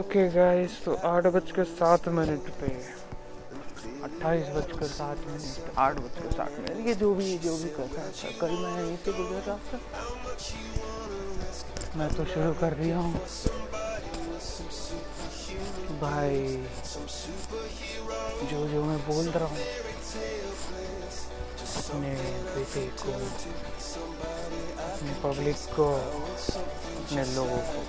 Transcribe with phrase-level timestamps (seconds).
[0.00, 2.70] Okay guys तो आठ बजकर सात मिनट पे,
[4.04, 8.08] अट्ठाईस बजकर सात मिनट, आठ बजकर सात मिनट, ये जो भी जो भी कर रहा
[8.18, 9.78] था कल मैं यहीं से गुजर रहा था
[11.96, 13.14] मैं तो शुरू कर दिया हूँ।
[16.00, 16.38] भाई,
[18.50, 19.58] जो जो मैं बोल रहा हूँ
[21.86, 22.10] अपने
[22.54, 23.12] बेटे को
[24.82, 27.80] अपने पब्लिक को अपने लोगों को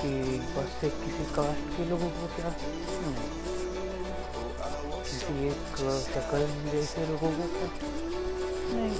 [0.00, 2.50] कि बस से किसी कास्ट के लोगों को क्या?
[5.02, 5.76] किसी एक
[6.14, 7.68] शक्ल जैसे लोगों को क्या?
[8.72, 8.98] नहीं।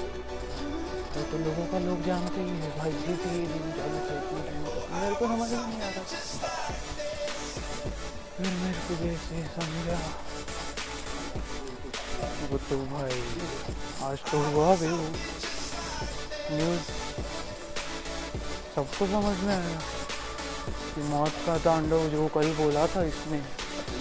[1.15, 4.41] तो, तो लोगों का लोग जानते ही है भाई जी भी दिन चालू था इतने
[4.43, 6.03] टाइम मेरे को समझ नहीं आ रहा।
[8.37, 10.30] फिर मेरे को जैसे समझा।
[12.41, 13.19] तो भाई।
[14.03, 14.87] आज तो हुआ भी
[16.51, 16.87] न्यूज़
[18.75, 19.81] सबको समझ में आया
[20.95, 23.41] कि मौत का तांडव जो कल बोला था इसने,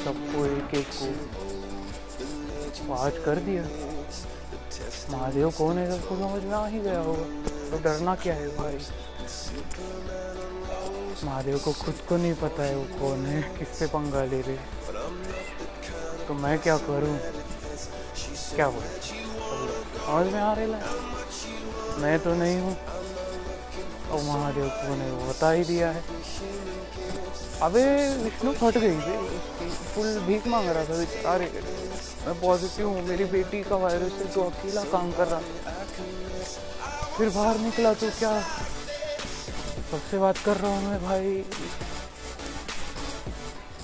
[0.05, 0.87] सबको एक एक
[2.85, 3.63] को आज कर दिया।
[5.11, 5.85] महादेव कौन है?
[5.91, 7.25] सबको समझ में आ ही गया होगा।
[7.71, 8.77] तो डरना क्या है भाई?
[11.23, 14.57] महादेव को खुद को नहीं पता है वो कौन है, किससे पंगा ले रहे
[16.27, 17.17] तो मैं क्या करूँ?
[18.59, 20.79] क्या हो समझ में आ रही है?
[21.97, 22.75] मैं तो नहीं हूँ।
[24.09, 26.01] और महादेव को ने बता ही दिया है।
[27.61, 27.83] अबे,
[28.23, 31.49] विष्णु फट गई थी। फुल भीख मांग रहा था बेचारे
[32.25, 35.39] मैं पॉजिटिव हूँ, मेरी बेटी का वायरस है तो अकेला काम कर रहा
[37.17, 38.39] फिर बाहर निकला तो क्या?
[39.91, 41.43] सबसे बात कर रहा हूँ मैं भाई।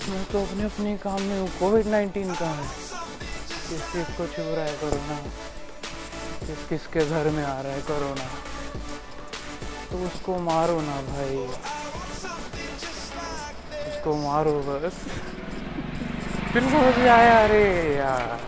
[0.09, 2.84] मैं तो अपने अपने काम में हूँ। कोविड नाइन्टीन का है?
[3.70, 5.20] किस किस को छू रहा है कोरोना?
[6.48, 8.28] किस किस के घर में आ रहा है कोरोना?
[9.92, 11.38] तो उसको मारो ना भाई।
[13.90, 14.94] उसको मारो बस।
[16.54, 18.40] फिर समझ में आया, अरे यार।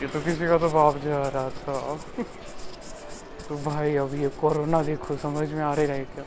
[0.00, 1.96] ये तो किसी का तो बाप जा रहा था।
[3.48, 6.24] तो भाई, अब ये कोरोना देखो, समझ में आ रहा है क्या?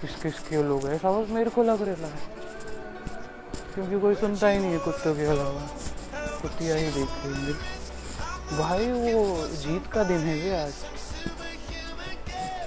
[0.00, 0.98] किस किस के लोग है?
[0.98, 2.38] सब मेरे को लग रहा है।
[3.74, 5.87] क्योंकि कोई सुनता ही नहीं है कुत्तों के अलावा।
[6.42, 7.52] कुत्तियाँ ही देख लेंगे।
[8.56, 10.72] भाई, वो जीत का दिन है भी आज?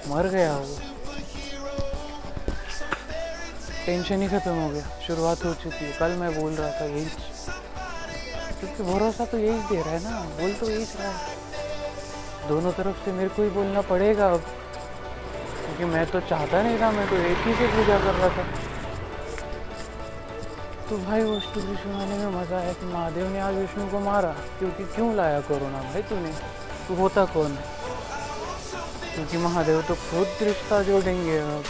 [0.08, 0.78] मर गया वो।
[3.86, 7.04] टेंशन ही खत्म हो गया। शुरुआत हो चुकी है। कल मैं बोल रहा था यही।
[8.60, 11.36] क्योंकि भरोसा तो यही दे रहा है ना। बोल तो यही रहा है।
[12.48, 14.40] दोनों तरफ़ से मेरे को ही बोलना पड़ेगा अब।
[15.66, 18.71] क्योंकि मैं तो चाहता नहीं था, मैं तो एक ही से पूजा कर रहा था।
[20.92, 24.32] तो भाई वो स्टोरी सुनाने में मज़ा आया कि महादेव ने आज विष्णु को मारा,
[24.58, 26.32] क्योंकि क्यों लाया कोरोना भाई तूने?
[26.88, 27.64] तू होता कौन है?
[29.14, 31.64] क्योंकि महादेव तो खुद रिश्ता जोड़ेंगे अब।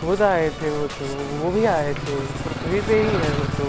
[0.00, 1.10] खुद आए थे वो तो
[1.44, 3.68] वो भी आए थे, पृथ्वी पे ही है वो तो।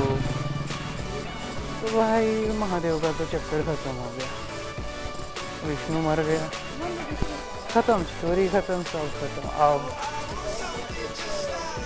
[1.81, 6.49] तो भाई महादेव का तो चक्कर खत्म हो गया। विष्णु मर गया।
[7.73, 9.91] खत्म स्टोरी खत्म, सब खत्म, अब।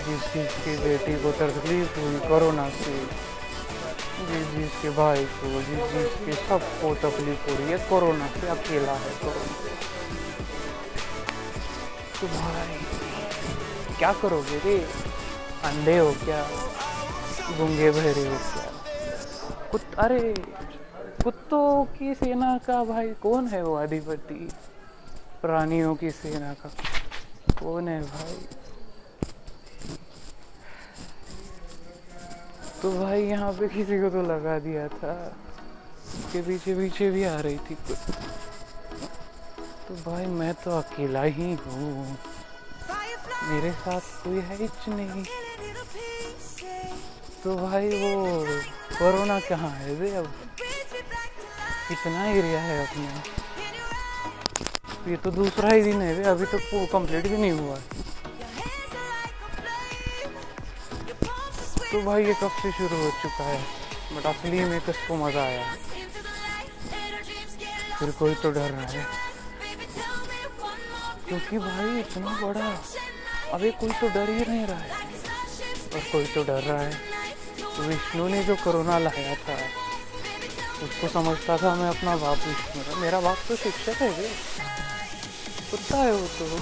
[0.09, 3.30] जिस जिसकी बेटी को तकलीफ़ हुई, कोरोना से।
[4.25, 9.09] जिस जिसके भाई को जिस जिसके सबको तकलीफ़ हो रही है। कोरोना से अकेला है
[9.09, 9.69] कोरोना।
[12.22, 12.78] तो भाई,
[13.98, 14.78] क्या करोगे रे?
[15.64, 16.44] अंधे हो क्या?
[17.58, 18.72] गूँगे बहरे हो क्या?
[19.72, 20.34] कुत, अरे,
[21.24, 24.50] कुत्तों की सेना का भाई कौन है वो अधिपति?
[25.42, 26.69] प्राणियों की सेना का
[27.59, 28.38] कौन है भाई?
[32.81, 35.13] तो भाई यहाँ पे किसी को तो लगा दिया था।
[36.19, 37.97] उसके पीछे पीछे भी आ रही थी कुछ
[39.88, 42.18] तो भाई मैं तो अकेला ही हूँ।
[43.50, 45.23] मेरे साथ कोई है हिच नहीं।
[47.44, 48.12] तो भाई वो
[49.00, 50.28] कोरोना कहाँ है वे अब?
[51.89, 53.07] कितना एरिया है अपने?
[55.12, 56.57] ये तो दूसरा ही दिन है वे अभी तो
[56.94, 57.77] कंप्लीट भी नहीं हुआ।
[61.91, 63.62] तो भाई ये कब से शुरू हो चुका है?
[64.13, 65.63] बट असली में किसको मज़ा आया।
[68.00, 69.06] फिर कोई तो डर रहा। है
[71.27, 72.69] क्योंकि भाई इतना बड़ा
[73.53, 74.91] अभी कोई तो डर ही नहीं रहा है।
[75.89, 76.94] और कोई तो डर रहा है
[77.59, 79.57] तो विष्णु ने जो कोरोना लाया था,
[80.83, 84.12] उसको समझता था मैं अपना बाप विष्णु मेरा बाप तो शिक्षक है
[85.71, 86.59] कुत्ता है वो तो।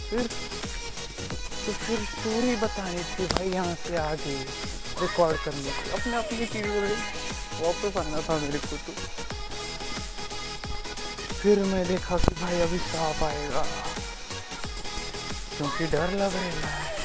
[0.00, 0.28] फिर
[1.68, 4.34] तो फिर स्टोरी बतानी थी भाई यहाँ से आगे
[5.00, 6.96] रिकॉर्ड करने थी अपने अपनी चीज़ों में
[7.60, 8.92] वापस आना था मेरे को तो।
[11.42, 13.62] फिर मैं देखा कि भाई अभी सांप आएगा।
[15.56, 16.96] क्योंकि डर लग रहा है।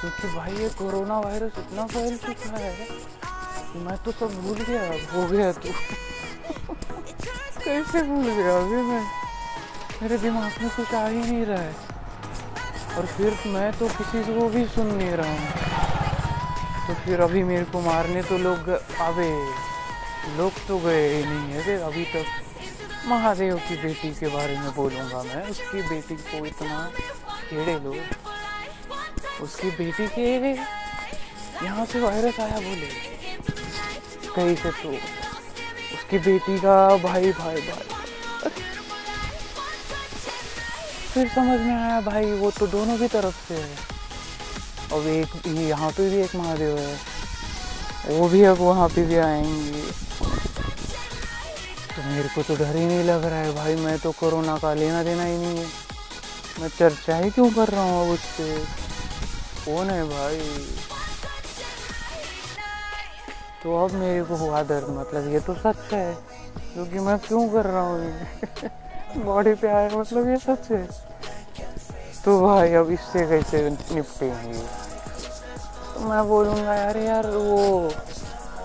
[0.00, 2.88] क्योंकि भाई ये कोरोना वायरस इतना फैल चुका है
[3.76, 5.68] मैं तो सब भूल गया। हो गया तो।
[7.64, 9.04] कैसे भूल गया अभी मैं?
[10.02, 11.93] मेरे दिमाग में कुछ आ ही नहीं रहा है।
[12.96, 15.48] और फिर मैं तो किसी को भी सुन नहीं रहा हूँ।
[16.86, 19.30] तो फिर अभी मेरे को मारने तो लोग अबे
[20.36, 22.26] लोग तो गए ही नहीं है देख अभी तक
[23.08, 26.78] महादेव की बेटी के बारे में बोलूँगा मैं। उसकी बेटी को इतना
[27.48, 30.28] छेड़े लोग उसकी बेटी के
[31.64, 32.88] यहाँ से वायरस आया बोले।
[34.34, 37.93] कहीं से तो उसकी बेटी का भाई भाई भाई।
[41.14, 43.76] फिर समझ में आया, भाई, वो तो दोनों की तरफ़ से है।
[44.92, 46.96] और एक यहाँ पे भी एक महादेव है।
[48.18, 49.82] वो भी अब वहाँ पे भी आएँगे।
[51.96, 54.74] तो मेरे को तो डर ही नहीं लग रहा है, भाई, मैं तो कोरोना का
[54.74, 55.66] लेना देना ही नहीं है।
[56.60, 58.58] मैं चर्चा ही क्यों कर रहा हूँ अब उससे?
[59.66, 60.66] कौन है भाई?
[63.64, 66.14] तो अब मेरे को हुआ दर्द मतलब ये तो सच है,
[66.74, 68.12] क्योंकि मैं क्यों कर रहा हूँ
[69.16, 70.86] बॉडी पे आया मतलब ये सच है।
[72.24, 74.58] तो भाई, अब इससे कैसे निपटेंगे?
[75.94, 77.88] तो मैं बोलूँगा यार यार, वो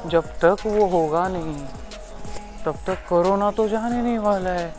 [0.10, 1.66] जब तक वो होगा नहीं,
[2.66, 4.74] तब तक कोरोना तो जाने नहीं वाला है।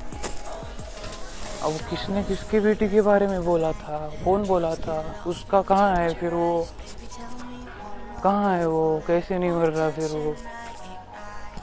[1.62, 4.10] अब किसने किसकी बेटी के बारे में बोला था?
[4.24, 5.02] कौन बोला था?
[5.26, 6.66] उसका कहाँ है फिर वो?
[8.24, 9.00] कहाँ है वो?
[9.06, 10.34] कैसे नहीं मर रहा फिर वो?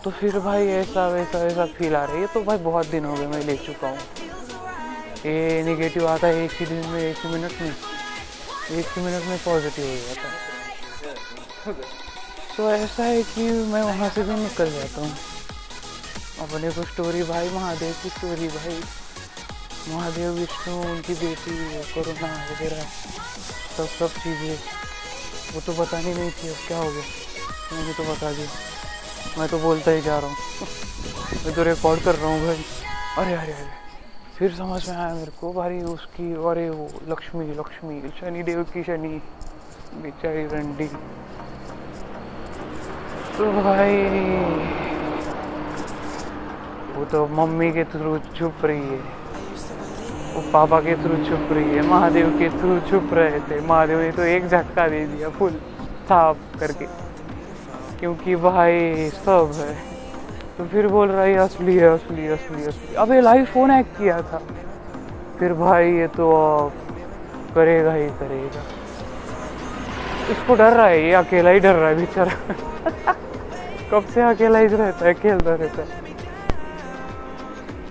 [0.07, 3.05] तो फिर भाई ऐसा वैसा वैसा फील आ रहा है। ये तो भाई बहुत दिन
[3.05, 3.97] हो गए मैं ले चुका हूँ।
[5.25, 7.73] ये निगेटिव आता है एक ही दिन में, एक ही मिनट में।
[8.79, 10.27] एक ही मिनट में पॉजिटिव हो जाता
[11.65, 11.73] है।
[12.57, 15.11] तो ऐसा है कि मैं वहाँ से भी निकल जाता हूँ।
[16.47, 18.79] अपने को स्टोरी भाई, महादेव की स्टोरी भाई।
[19.89, 21.57] महादेव, विष्णु, उनकी बेटी,
[21.91, 22.83] कोरोना वगैरह,
[23.77, 24.57] सब सब चीज़ें।
[25.53, 27.05] वो तो बतानी नहीं थी अब क्या हो गया।
[27.73, 28.49] मैंने तो बता दिया।
[29.37, 30.35] मैं तो बोलता ही जा रहा हूँ।
[31.45, 32.63] मैं तो रिकॉर्ड कर रहा हूँ भाई।
[33.17, 33.87] अरे अरे अरे।
[34.37, 38.83] फिर समझ में आया मेरे को, भाई उसकी, अरे वो लक्ष्मी लक्ष्मी शनि देव की
[38.83, 39.21] शनि,
[39.95, 40.87] बेचारी रंडी।
[43.37, 43.97] तो भाई,
[46.95, 48.99] वो तो मम्मी के थ्रू छुप रही है।
[50.33, 54.11] वो पापा के थ्रू छुप रही है। महादेव के थ्रू छुप रहे थे। महादेव ने
[54.11, 55.51] तो एक झटका दे दिया, फुल
[56.09, 57.06] साफ़ करके।
[57.99, 59.73] क्योंकि भाई सब है।
[60.57, 63.85] तो फिर बोल रहा है, असली है, असली असली असली। अब ये लाइव फ़ोन हैक
[63.97, 64.37] किया था।
[65.39, 66.71] फिर भाई ये तो
[67.55, 68.61] करेगा ही करेगा।
[70.29, 72.53] इसको डर रहा है, ये अकेला ही डर रहा है बेचारा।
[73.91, 75.87] कब से अकेला ही रहता है, खेलता रहता है।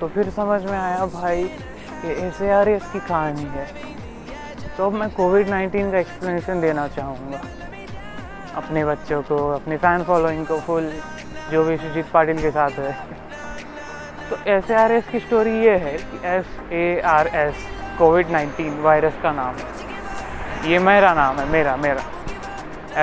[0.00, 1.44] तो फिर समझ में आया, भाई
[2.02, 3.66] कि ऐसे यार इसकी कहानी है।
[4.78, 7.38] तो अब मैं कोविड नाइन्टीन का एक्सप्लेनेशन देना चाहूँगा।
[8.56, 10.92] अपने बच्चों को, अपने फ़ैन फॉलोइंग को फुल
[11.52, 12.92] जो भी सुजीत पाटिल के साथ है।
[14.30, 17.54] तो एस ए आर एस की स्टोरी ये है कि S A R S
[17.98, 22.02] COVID nineteen virus का नाम है। ये मेरा नाम है, मेरा मेरा।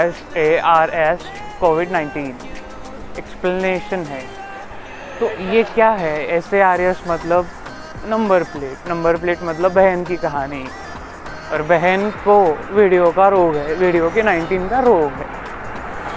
[0.01, 1.25] S A R S
[1.59, 2.37] COVID nineteen
[3.17, 4.21] explanation है।
[5.19, 6.27] तो ये क्या है?
[6.27, 7.45] एस ए आर एस मतलब
[8.05, 10.65] नंबर प्लेट नंबर प्लेट मतलब बहन की कहानी।
[11.51, 15.32] और बहन को वीडियो का रोग है। वीडियो के 19 का रोग है।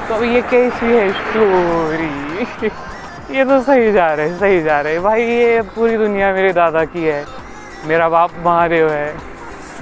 [0.09, 2.27] तो ये कैसी है स्टोरी
[3.31, 7.09] ये तो सही जा रहे, सही जा रहे। भाई, ये पूरी दुनिया मेरे दादा की
[7.09, 7.25] है।
[7.85, 9.13] मेरा बाप महादेव है।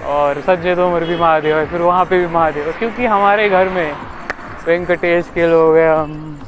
[0.07, 3.93] और सज्जय तोमर भी महादेव है, फिर वहाँ पे भी महादेव क्योंकि हमारे घर में
[4.67, 6.39] वेंकटेश के लोग हैं हम।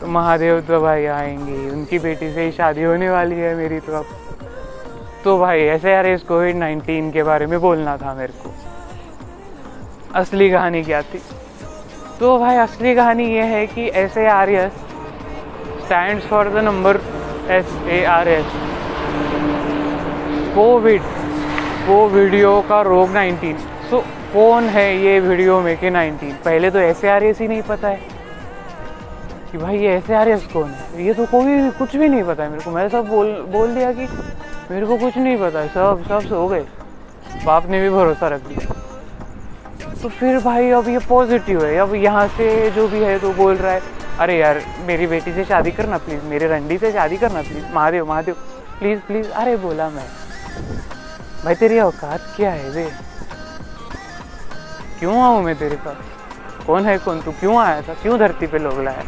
[0.00, 3.92] तो महादेव तो भाई आएँगे उनकी बेटी से ही शादी होने वाली है मेरी तो
[3.92, 4.04] अब।
[5.24, 8.54] तो भाई, ऐसे यार इस कोविड नाइन्टीन के बारे में बोलना था मेरे को।
[10.14, 11.20] असली कहानी क्या थी?
[12.20, 14.72] तो भाई, असली कहानी ये है कि S A R S
[15.84, 16.96] stand for the number
[17.48, 18.46] S A R S
[20.54, 21.02] COVID
[21.86, 23.60] वो वीडियो का रोग 19
[23.90, 24.00] सो
[24.32, 27.62] कौन है ये वीडियो में के 19 पहले तो एस ए आर एस ही नहीं
[27.62, 27.98] पता है।
[29.52, 31.04] कि भाई, ये एस ए आर एस कौन है?
[31.04, 33.92] ये तो कोई कुछ भी नहीं पता है मेरे को। मैं सब बोल बोल दिया
[33.92, 34.06] कि
[34.70, 36.64] मेरे को कुछ नहीं पता है। सब सब सो गए।
[37.44, 38.77] बाप ने भी भरोसा रख दिया
[40.02, 43.56] तो फिर भाई अब ये पॉजिटिव है। अब यहाँ से जो भी है तो बोल
[43.56, 43.80] रहा है,
[44.18, 48.08] अरे यार, मेरी बेटी से शादी करना प्लीज़ मेरे रंडी से शादी करना please Mahadev
[48.08, 48.34] Mahadev
[48.78, 50.06] please please अरे बोला मैं।
[51.44, 52.88] भाई तेरी औकात क्या है वे?
[55.00, 55.96] क्यों आऊँ मैं तेरे पास?
[56.66, 57.30] कौन है कौन तू?
[57.30, 57.94] क्यों आया था?
[58.02, 59.02] क्यों धरती पे लोग लाया?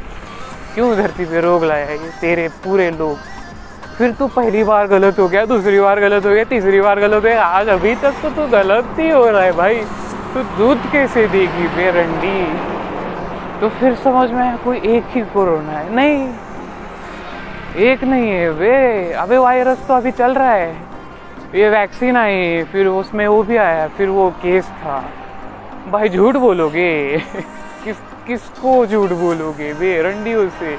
[0.74, 3.16] क्यों धरती पे रोग लाया ये तेरे पूरे लोग?
[3.98, 7.14] फिर तू पहली बार गलत हो गया, दूसरी बार गलत हो गया, तीसरी बार गलत
[7.14, 9.82] हो गया। आज अभी तक तो तू गलत ही हो रहा है भाई।
[10.34, 12.44] तो दूध कैसे देगी बेरंडी
[13.60, 16.32] तो फिर समझ में आया कोई एक ही कोरोना है। नहीं
[17.76, 20.72] एक नहीं है वे। अबे वायरस तो अभी चल रहा है।
[21.54, 25.00] ये वैक्सीन आई फिर उसमें वो भी आया फिर वो केस था।
[25.90, 27.18] भाई झूठ बोलोगे?
[27.84, 27.96] किस
[28.26, 30.76] किसको झूठ बोलोगे बेरंडियों उसे?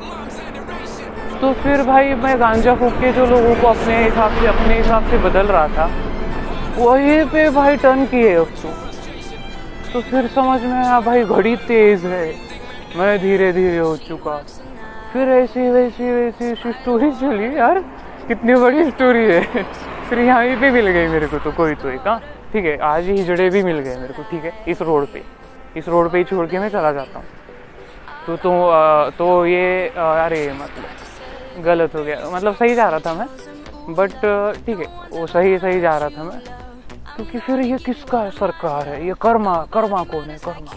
[1.41, 5.09] तो फिर भाई मैं गांजा फूक के जो लोगों को अपने हिसाब से, अपने हिसाब
[5.09, 5.89] से बदल रहा था,
[6.77, 8.47] वही पे भाई टर्न किए अब
[9.93, 12.25] तो फिर समझ में आया भाई घड़ी तेज है।
[12.95, 14.35] मैं धीरे धीरे हो चुका।
[15.13, 17.79] फिर ऐसी वैसी वैसी स्टोरी चली यार
[18.27, 19.63] कितनी बड़ी स्टोरी है।
[20.09, 22.19] फिर यहाँ पे मिल गई मेरे को तो कोई तो एक हाँ।
[22.53, 25.23] ठीक है आज ही हिजड़े भी मिल गए मेरे को ठीक है इस रोड पे।
[25.75, 27.25] इस रोड पे ही छोड़ के मैं चला जाता हूँ।
[28.27, 33.13] तो तो आ, तो ये अरे मतलब गलत हो गया। मतलब सही जा रहा था
[33.13, 34.11] मैं बट
[34.65, 36.39] ठीक है वो सही सही जा रहा था मैं।
[37.19, 39.05] क्योंकि फिर ये किसका है सरकार है?
[39.07, 40.37] ये कर्मा कर्मा कौन है?
[40.37, 40.71] कर्मा।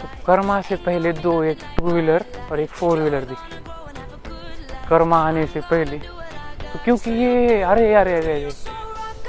[0.00, 3.56] तो कर्मा से पहले दो, एक टू व्हीलर और एक फोर व्हीलर दिखी
[4.88, 5.98] कर्मा आने से पहले।
[6.72, 8.50] तो क्योंकि ये, अरे अरे अरे अरे,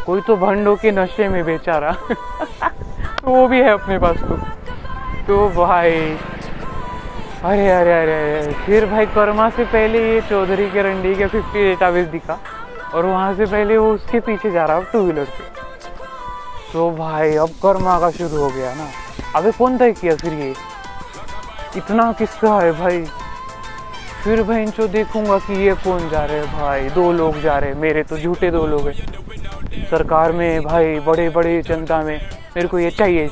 [0.06, 1.92] कोई तो भंडो के नशे में बेचारा।
[3.24, 4.36] वो भी है अपने पास तो।
[5.28, 5.92] तो भाई,
[7.44, 11.64] अरे अरे अरे अरे, फिर भाई कर्मा से पहले ये चौधरी के रंडी के फिफ्टी
[11.64, 12.36] डेटाबेस दिखा।
[12.94, 15.46] और वहाँ से पहले वो उसके पीछे जा रहा टू व्हीलर पे
[16.74, 18.88] तो भाई, अब कर्मा का शुरू हो गया ना।
[19.36, 20.54] अबे कौन तय किया फिर ये?
[21.78, 23.04] इतना किसका है भाई।
[24.24, 27.72] फिर भाई इनको देखूँगा कि ये कौन जा रहे हैं भाई। दो लोग जा रहे
[27.72, 32.18] हैं, मेरे तो झूठे दो लोग हैं। सरकार में भाई बड़े बड़े जनता में
[32.56, 33.30] मेरे को ये चाहिए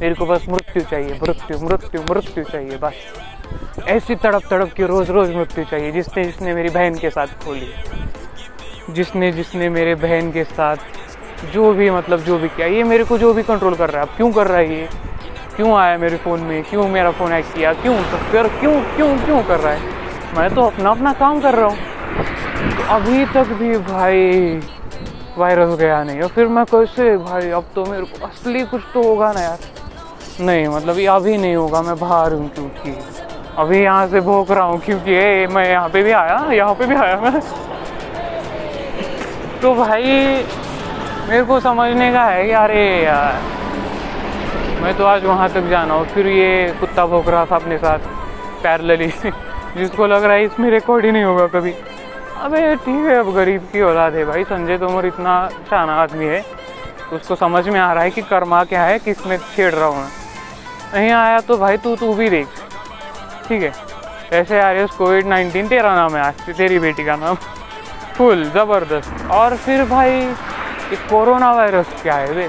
[0.00, 5.10] मेरे को बस मृत्यु चाहिए, मृत्यु मृत्यु मृत्यु चाहिए, बस। ऐसी तड़प तड़प के रोज
[5.10, 7.72] रोज मृत्यु चाहिए, जिसने जिसने मेरी बहन के साथ खोली।
[8.94, 10.76] जिसने जिसने मेरे बहन के साथ
[11.52, 14.08] जो भी मतलब जो भी किया ये मेरे को जो भी कंट्रोल कर रहा है।
[14.08, 14.88] अब क्यों कर रहा है ये?
[15.56, 16.62] क्यों आया मेरे फ़ोन में?
[16.62, 17.72] क्यों मेरा फ़ोन हैक किया?
[17.72, 17.94] क्यों?
[18.32, 19.98] फिर क्यों क्यों क्यों कर रहा है?
[20.36, 24.60] मैं तो अपना अपना काम कर रहा हूँ। तो अभी तक भी भाई
[25.38, 29.02] वायरस गया नहीं। और फिर मैं कैसे भाई अब तो मेरे को असली कुछ तो
[29.02, 29.58] होगा ना यार।
[30.40, 32.96] नहीं मतलब ये अभी नहीं होगा मैं बाहर हूँ क्योंकि।
[33.58, 36.86] अभी यहाँ से भोग रहा हूँ क्योंकि ए, मैं यहाँ पे भी आया यहाँ पे
[36.86, 37.40] भी आया मैं।
[39.62, 40.02] तो भाई,
[41.28, 43.40] मेरे को समझने का है कि अरे यार,
[44.82, 47.98] मैं तो आज वहाँ तक जाना हूँ। फिर ये कुत्ता भोग रहा था अपने साथ,
[48.62, 49.08] पैरलली।
[49.76, 51.72] जिसको लग रहा है इसमें रिकॉर्ड ही नहीं होगा कभी।
[52.42, 55.36] अबे, ठीक है, अब गरीब की औलाद है भाई। संजय तोमर इतना
[55.70, 56.40] शाना आदमी है
[57.10, 60.04] तो उसको समझ में आ रहा है कि कर्मा क्या है, किसमें छेड़ रहा हूँ
[60.94, 62.46] नहीं आया तो भाई, तू तू भी देख।
[63.48, 63.72] ठीक है?
[64.32, 67.36] ऐसे आ रहे कोविड नाइन्टीन तेरा नाम है आज, तेरी बेटी का नाम।
[68.20, 70.10] फुल ज़बरदस्त। और फिर भाई,
[70.90, 72.48] ये कोरोना वायरस क्या है वे?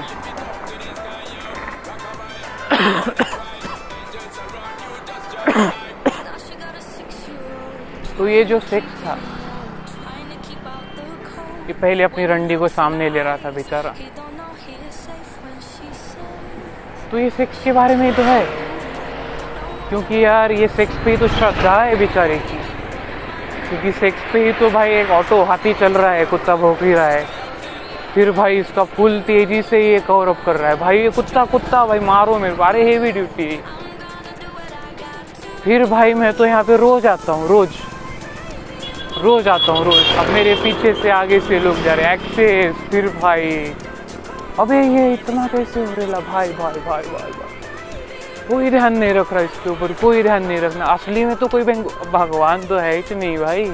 [8.18, 9.16] तो ये जो सेक्स था,
[11.66, 13.92] ये पहले अपनी रंडी को सामने ले रहा था बेचारा।
[17.12, 18.44] तो ये सेक्स के बारे में तो है।
[19.88, 22.61] क्योंकि यार, ये सेक्स पे तो श्रद्धा है बेचारे की।
[23.72, 26.92] क्योंकि सेक्स पे ही तो भाई एक ऑटो हाथी चल रहा है, कुत्ता भोग ही
[26.94, 27.24] रहा है।
[28.14, 31.44] फिर भाई इसका फुल तेज़ी से ये कवर अप कर रहा है। भाई ये कुत्ता
[31.44, 33.56] कुत्ता, भाई मारो मेरे को, अरे हेवी ड्यूटी
[35.64, 37.76] फिर भाई मैं तो यहाँ पे रोज आता हूँ, रोज।
[39.22, 43.08] रोज आता हूँ, रोज। अब मेरे पीछे से आगे से लोग जा रहे एक्सेस फिर
[43.22, 43.74] भाई।
[44.60, 47.51] अबे ये इतना कैसे हो रहा भाई भाई भाई भाई भाई।
[48.48, 51.62] कोई ध्यान नहीं रख रहा इसके ऊपर, कोई ध्यान नहीं रखना असली में तो कोई
[52.12, 53.64] भगवान तो है ही नहीं भाई।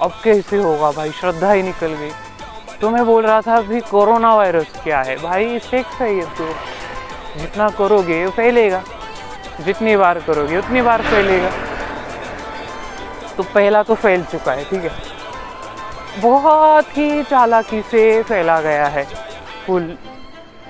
[0.00, 1.10] अब कैसे होगा भाई?
[1.10, 2.10] श्रद्धा ही निकल गई।
[2.80, 5.16] तो मैं बोल रहा था, अभी कोरोना वायरस क्या है?
[5.16, 6.48] भाई सेक्स है ये तो।
[7.38, 8.80] जितना करोगे, फैलेगा।
[9.60, 11.50] जितनी बार करोगे, उतनी बार फैलेगा।
[13.36, 14.90] तो पहला तो फैल चुका है, ठीक है?
[16.20, 19.04] बहुत ही चालाकी से फैला गया है।
[19.66, 19.96] फुल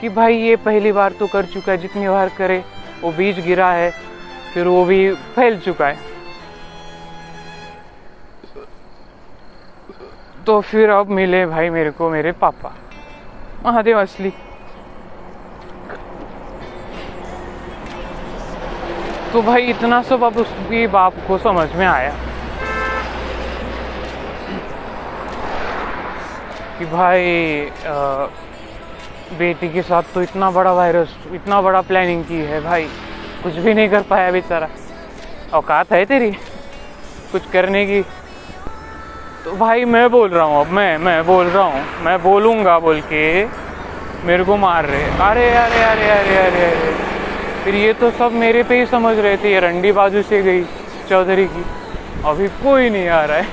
[0.01, 2.61] कि भाई ये पहली बार तो कर चुका है जितनी बार करे
[3.01, 3.91] वो बीज गिरा है
[4.55, 6.07] फिर वो भी फैल चुका है।
[10.47, 12.71] तो फिर अब मिले भाई मेरे को मेरे पापा
[13.65, 14.31] महादेव असली।
[19.33, 22.13] तो भाई इतना सब अब उसकी बाप को समझ में आया
[26.79, 28.27] कि भाई आ,
[29.31, 32.87] बेटी के साथ तो इतना बड़ा वायरस इतना बड़ा प्लानिंग की है भाई।
[33.43, 34.69] कुछ भी नहीं कर पाया बेचारा।
[35.53, 36.31] औकात है तेरी?
[37.33, 38.01] कुछ करने की?
[39.45, 43.01] तो भाई मैं बोल रहा हूँ अब, मैं मैं बोल रहा हूँ, मैं बोलूँगा बोल
[43.01, 43.45] के,
[44.25, 46.93] मेरे को मार रहे अरे अरे अरे अरे अरे अरे।
[47.65, 50.63] फिर ये तो सब मेरे पे ही समझ रहे थे, ये रंडी बाजू से गई
[51.11, 51.65] चौधरी की।
[52.25, 53.47] अभी कोई नहीं आ रहा है।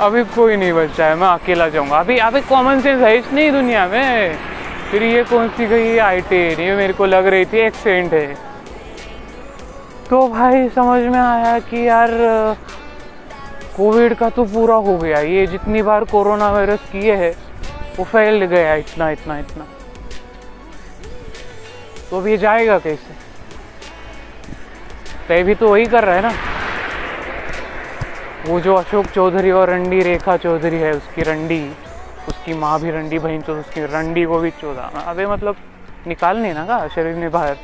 [0.00, 3.52] अभी कोई नहीं बचा है, मैं अकेला जाऊँगा। अभी अभी कॉमन सेंस है, इस नहीं
[3.52, 4.51] दुनिया में।
[4.92, 8.34] फिर ये कौन सी गई आई टेन ये मेरे को लग रही थी एक्सेंट है।
[10.10, 12.10] तो भाई, समझ में आया कि यार,
[13.76, 17.30] कोविड का तो पूरा हो गया। ये जितनी बार कोरोना वायरस किए है,
[17.98, 19.64] वो फैल गया इतना इतना इतना।
[22.10, 23.14] तो अब ये जाएगा कैसे?
[25.28, 26.32] तय भी तो वही कर रहा है ना।
[28.46, 31.70] वो जो अशोक चौधरी और रंडी, रेखा चौधरी है, उसकी रंडी।
[32.28, 35.56] उसकी माँ भी रंडी बहन तो उसकी रंडी को भी चौदह अबे मतलब
[36.06, 37.54] निकालने ना का शरीर ने बाहर?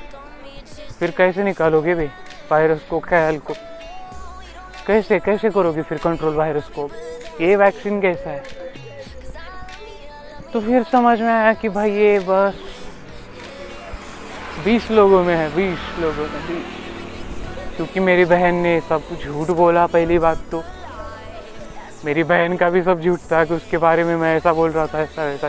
[0.98, 2.06] फिर कैसे निकालोगे भाई?
[2.50, 3.54] वायरस को, ख्याल को।
[4.86, 6.88] कैसे कैसे करोगे फिर कंट्रोल वायरस को?
[7.40, 8.42] ये वैक्सीन कैसा है?
[10.52, 12.54] तो फिर समझ में आया कि भाई ये बस
[14.64, 19.86] बीस लोगों में है, बीस लोगों में, बीस। क्योंकि मेरी बहन ने सब झूठ बोला
[19.86, 20.62] पहली बात तो।
[22.04, 24.86] मेरी बहन का भी सब झूठ था कि उसके बारे में मैं ऐसा बोल रहा
[24.86, 25.48] था, ऐसा वैसा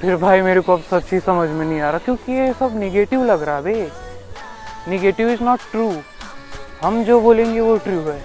[0.00, 3.24] फिर भाई मेरे को अब सच्ची समझ में नहीं आ रहा, क्योंकि ये सब निगेटिव
[3.24, 3.88] लग रहा है
[4.88, 5.90] निगेटिव इज़ नॉट ट्रू
[6.82, 8.18] हम जो बोलेंगे वो ट्रू है।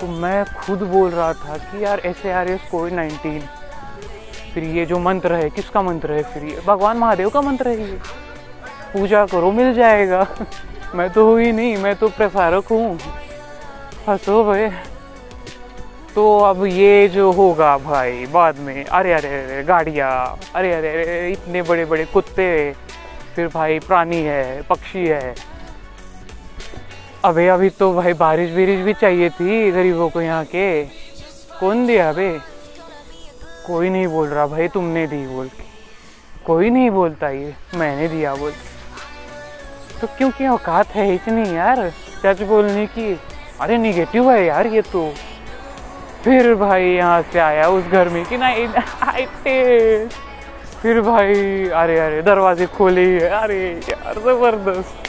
[0.00, 3.40] तो मैं खुद बोल रहा था कि यार ऐसे आर एस कोविड नाइन्टीन
[4.54, 6.60] फिर ये जो मंत्र है, किसका मंत्र है फिर ये?
[6.66, 7.98] भगवान महादेव का मंत्र है ये।
[8.92, 10.26] पूजा करो, मिल जाएगा।
[10.94, 12.98] मैं तो हुई नहीं, मैं तो प्रसारक हूँ।
[14.08, 14.68] हंसो भाई
[16.14, 21.30] तो अब ये जो होगा भाई, बाद में। अरे अरे अरे, गाड़ियाँ। अरे अरे अरे
[21.30, 22.72] इतने बड़े बड़े कुत्ते।
[23.34, 25.34] फिर भाई प्राणी है, पक्षी है।
[27.24, 30.84] अबे, अभी तो भाई बारिश बिरिश भी चाहिए थी गरीबों को यहाँ के।
[31.60, 32.30] कौन दिया अबे?
[33.66, 35.64] कोई नहीं बोल रहा भाई, तुमने दी बोल के।
[36.46, 38.52] कोई नहीं बोलता ये, मैंने दिया बोल
[40.00, 41.90] तो क्योंकि औकात है इतनी यार,
[42.22, 43.12] सच बोलने की।
[43.60, 45.12] अरे निगेटिव है यार ये तो।
[46.24, 48.66] फिर भाई यहाँ से आया उस घर में कि नहीं
[49.02, 49.26] आए
[50.82, 51.34] फिर भाई,
[51.74, 55.08] अरे अरे, दरवाजे खोले अरे यार, ज़बरदस्त।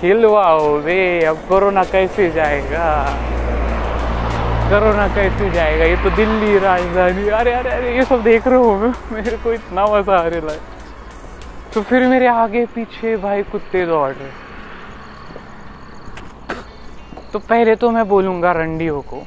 [0.00, 2.86] खिलवाओ वे, अब कोरोना कैसे जाएगा?
[4.70, 5.84] कोरोना कैसे जाएगा?
[5.84, 8.76] ये तो दिल्ली राजधानी। अरे अरे अरे, ये सब देख रहे हो
[9.12, 10.58] मेरे को इतना मज़ा आ रहा है।
[11.74, 14.30] तो फिर मेरे आगे पीछे भाई कुत्ते दौड़ रहे।
[17.32, 19.22] तो पहले तो मैं बोलूँगा रंडियों को।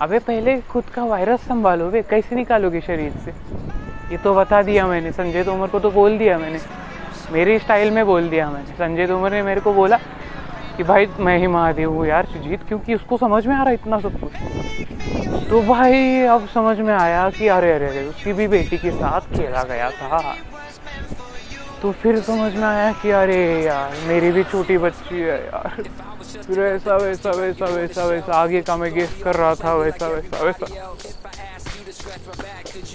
[0.00, 3.30] अबे पहले खुद का वायरस संभालो वे, कैसे निकालोगे शरीर से?
[4.10, 6.58] ये तो बता दिया मैंने, संजय तोमर को तो बोल दिया मैंने।
[7.32, 9.96] मेरी स्टाइल में बोल दिया मैंने। संजय तोमर ने मेरे को बोला
[10.76, 14.00] कि भाई, मैं ही महादेव हूँ यार, सुजीत, क्योंकि उसको समझ में आ रहा इतना
[14.00, 14.30] सब कुछ।
[15.50, 19.20] तो भाई, अब समझ में आया कि अरे अरे अरे, उसकी भी बेटी के साथ
[19.20, 20.34] खेला गया था।
[21.82, 25.82] तो फिर समझ में आया कि अरे यार, मेरी भी छोटी बच्ची है यार।
[26.46, 30.42] फिर ऐसा वैसा वैसा वैसा वैसा आगे का मैं गेस कर रहा था, वैसा वैसा
[30.44, 30.66] वैसा।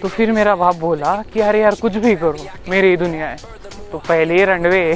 [0.01, 3.37] तो फिर मेरा बाप बोला कि अरे यार, कुछ भी करो, मेरी ही दुनिया है।
[3.91, 4.93] तो पहले ही रंडवे।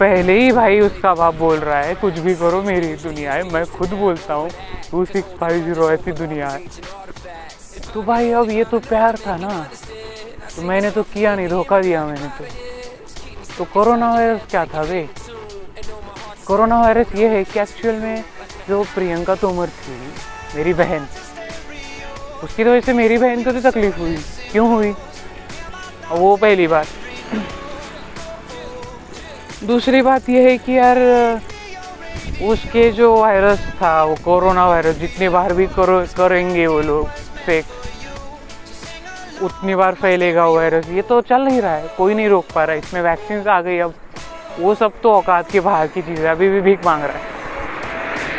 [0.00, 3.64] पहले ही भाई उसका बाप बोल रहा है, कुछ भी करो, मेरी दुनिया है। मैं
[3.66, 4.48] खुद बोलता हूँ
[4.90, 6.60] टू सिक्स फाइव ज़ीरो ऐसी दुनिया है।
[7.94, 9.66] तो भाई, अब ये तो प्यार था ना।
[10.60, 12.44] तो मैंने तो किया नहीं, धोखा दिया मैंने तो।
[13.58, 15.06] तो कोरोना वायरस क्या था वे?
[16.46, 18.22] कोरोना वायरस ये है कि एक्चुअल में
[18.68, 19.96] जो प्रियंका तोमर थी,
[20.56, 21.04] मेरी बहन,
[22.42, 24.16] उसकी वजह से मेरी बहन को तो तकलीफ़ हुई।
[24.52, 24.92] क्यों हुई?
[26.10, 26.86] और वो पहली बात।
[29.62, 30.98] दूसरी बात यह है कि यार,
[32.42, 37.06] उसके जो वायरस था, वो कोरोना वायरस, जितनी बार भी करो, करेंगे वो लोग
[37.46, 37.64] फेक
[39.42, 42.72] उतनी बार फैलेगा वायरस ये तो चल नहीं रहा है, कोई नहीं रोक पा रहा
[42.72, 43.94] है। इसमें वैक्सीन आ गई, अब
[44.58, 47.38] वो सब तो औकात के बाहर की चीज़ है, अभी भी भीख मांग रहा है।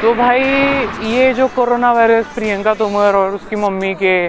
[0.01, 0.43] तो भाई,
[1.09, 4.27] ये जो कोरोना वायरस प्रियंका तोमर और उसकी मम्मी के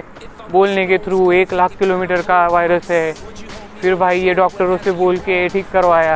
[0.51, 3.13] बोलने के थ्रू एक लाख किलोमीटर का वायरस है,
[3.81, 6.15] फिर भाई ये डॉक्टरों से बोल के ठीक करवाया,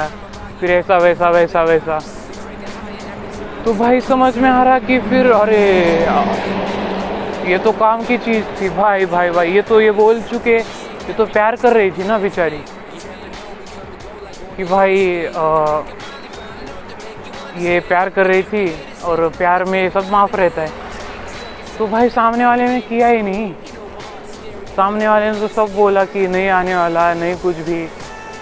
[0.59, 1.99] फिर ऐसा, वैसा वैसा वैसा।
[3.65, 6.05] तो भाई, समझ में आ रहा कि फिर, अरे
[7.47, 11.13] ये तो काम की चीज़ थी। भाई भाई भाई ये तो ये बोल चुके ये
[11.13, 12.57] तो प्यार कर रही थी ना बेचारी।
[14.57, 15.81] कि भाई आ,
[17.57, 18.65] ये प्यार कर रही थी
[19.03, 20.69] और प्यार में सब माफ़ रहता है।
[21.79, 23.51] तो भाई सामने वाले ने किया ही नहीं।
[24.75, 27.87] सामने वाले ने तो सब बोला कि नहीं आने वाला नहीं कुछ भी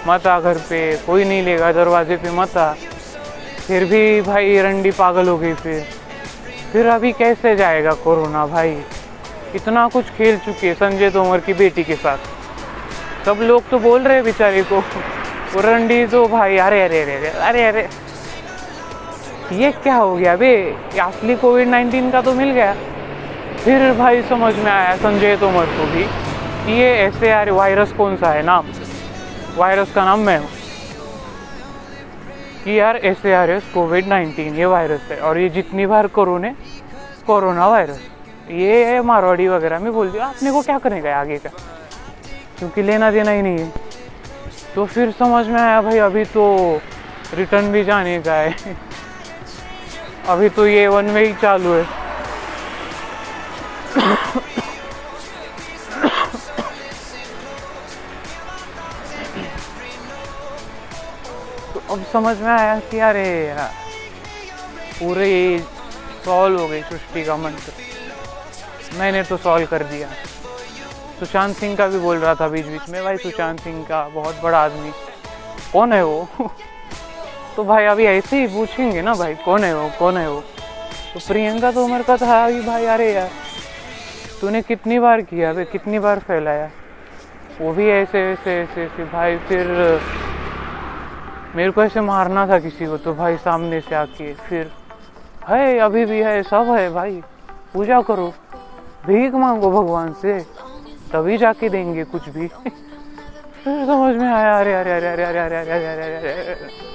[0.07, 2.71] मत आ घर पे कोई नहीं लेगा दरवाजे पे मत आ।
[3.67, 5.83] फिर भी भाई रंडी पागल हो गई फिर।
[6.73, 8.75] फिर अभी कैसे जाएगा कोरोना भाई?
[9.55, 12.17] इतना कुछ खेल चुके संजय तोमर की बेटी के साथ।
[13.25, 14.81] सब लोग तो बोल रहे बेचारे को
[15.57, 17.87] रंडी तो भाई, अरे अरे अरे अरे अरे अरे।
[19.53, 20.55] ये क्या हो गया बे?
[21.01, 22.73] असली कोविड नाइन्टीन का तो मिल गया।
[23.63, 26.03] फिर भाई समझ में आया संजय तोमर को भी
[26.65, 28.71] कि ये ऐसे यार वायरस कौन सा है नाम?
[29.57, 30.47] वायरस का नाम मैं हूँ।
[32.63, 36.51] कि यार ऐसे आर एस कोविड नाइन्टीन ये वायरस है और ये जितनी बार कोरोने,
[37.27, 37.99] कोरोना वायरस।
[38.49, 41.49] ये है मारवाड़ी वगैरह, में बोल दिया आपने को क्या करने करेगा आगे का?
[42.57, 43.69] क्योंकि लेना देना ही नहीं है।
[44.75, 46.77] तो फिर समझ में आया भाई, अभी तो
[47.33, 48.51] रिटर्न भी जाने का है।
[50.27, 51.83] अभी तो ये वन वे ही चालू है।
[61.73, 63.55] तो अब समझ में आया कि अरे
[64.99, 65.59] पूरे
[66.25, 67.94] सॉल्व हो गई सृष्टि का मंत्र।
[68.99, 70.07] मैंने तो सॉल्व कर दिया।
[71.19, 74.33] सुशांत सिंह का भी बोल रहा था बीच बीच में भाई सुशांत सिंह का बहुत
[74.43, 74.91] बड़ा आदमी।
[75.73, 76.27] कौन है वो?
[77.57, 79.89] तो भाई अभी ऐसे ही पूछेंगे ना भाई कौन है वो?
[79.99, 80.39] कौन है वो?
[81.13, 83.29] तो प्रियंका तो उम्र का था अभी भाई अरे यार
[84.41, 85.53] तूने कितनी बार किया?
[85.53, 86.67] भाई कितनी बार फैलाया?
[87.59, 89.67] वो भी ऐसे ऐसे ऐसे ऐसे। भाई फिर
[91.55, 94.67] मेरे को ऐसे मारना था किसी को तो भाई सामने से आके फिर
[95.49, 97.19] है अभी भी है सब है भाई।
[97.73, 98.33] पूजा करो।
[99.07, 100.39] भीख मांगो भगवान से
[101.11, 102.47] तभी जाके देंगे कुछ भी
[103.63, 106.93] फिर समझ में आया अरे अरे अरे अरे अरे अरे अरे अरे अरे अरे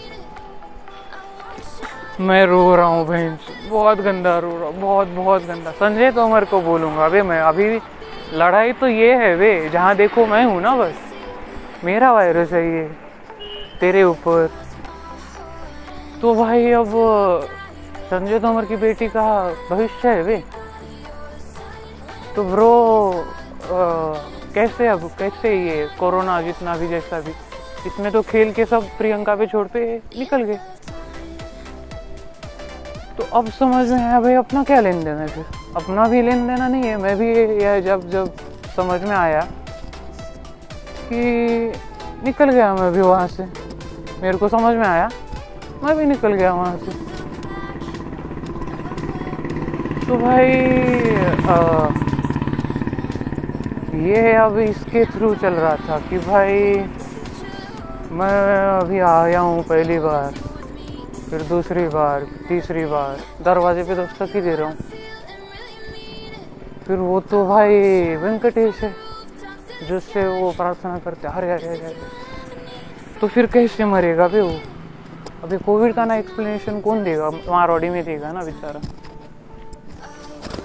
[2.20, 3.36] मैं रो रहा हूँ बहन
[3.70, 7.68] बहुत गंदा रो रहा हूँ बहुत बहुत गंदा संजय तोमर को बोलूँगा अबे मैं अभी
[8.34, 10.98] लड़ाई तो ये है वे जहाँ देखो मैं हूँ ना बस
[11.84, 12.84] मेरा वायरस है ये
[13.80, 14.50] तेरे ऊपर
[16.20, 16.92] तो भाई अब
[18.10, 19.26] संजय तोमर की बेटी का
[19.70, 20.42] भविष्य है वे
[22.36, 22.72] तो ब्रो
[24.54, 27.32] कैसे अब कैसे ये कोरोना जितना भी जैसा भी?
[27.86, 29.80] इसमें तो खेल के सब प्रियंका पे छोड़ पे
[30.18, 30.58] निकल गए।
[33.18, 35.44] तो अब समझ में आया भाई अपना क्या लेन देना है फिर?
[35.76, 37.28] अपना भी लेन देना नहीं है मैं भी
[37.62, 38.36] यह जब जब
[38.76, 39.40] समझ में आया
[41.08, 41.72] कि
[42.24, 43.44] निकल गया मैं भी वहाँ से।
[44.22, 45.08] मेरे को समझ में आया
[45.82, 46.92] मैं भी निकल गया वहाँ से।
[50.06, 50.48] तो भाई
[51.48, 51.56] आ,
[54.00, 56.54] ये अब इसके थ्रू चल रहा था कि भाई,
[58.10, 60.32] मैं अभी आया हूँ पहली बार,
[61.30, 64.76] फिर दूसरी बार, तीसरी बार। दरवाजे पे दस्तक ही दे रहा हूँ।
[66.86, 68.92] फिर वो तो भाई वेंकटेश है,
[69.88, 71.94] जिससे वो प्रार्थना करते हरे हरे हरे
[73.20, 74.56] तो फिर कैसे मरेगा भी वो?
[75.42, 77.30] अभी कोविड का ना एक्सप्लेनेशन कौन देगा?
[77.30, 78.80] मारवाड़ी में देगा ना बेचारा।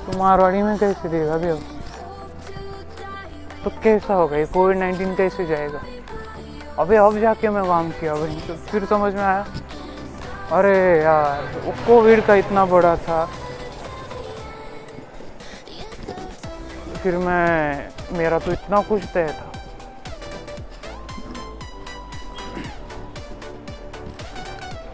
[0.06, 1.75] तो मारवाड़ी में कैसे देगा भी अब
[3.66, 4.38] तो कैसा होगा?
[4.38, 5.80] ये कोविड नाइन्टीन कैसे जाएगा?
[6.80, 9.46] अबे, अब जाके मैं काम किया भाई तो फिर समझ में आया?
[10.52, 13.26] अरे यार, वो कोविड का इतना बड़ा था।
[17.04, 19.52] फिर मैं, मेरा तो इतना कुछ तय था।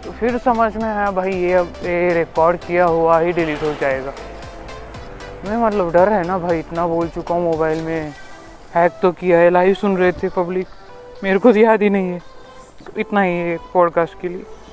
[0.05, 3.73] तो फिर समझ में आया, भाई, ये अब, ये रिकॉर्ड किया हुआ ही डिलीट हो
[3.81, 4.11] जाएगा।
[5.45, 8.13] मैं मतलब डर है ना भाई, इतना बोल चुका हूँ मोबाइल में।
[8.75, 10.67] हैक तो किया है लाइव सुन रहे थे पब्लिक
[11.23, 12.19] मेरे को याद ही नहीं है।
[12.97, 14.43] इतना ही है पॉडकास्ट के लिए।